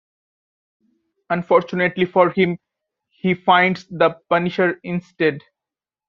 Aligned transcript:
Unfortunately 1.29 2.05
for 2.07 2.31
him, 2.31 2.57
he 3.11 3.35
finds 3.35 3.85
the 3.87 4.17
Punisher 4.31 4.79
instead. 4.81 5.43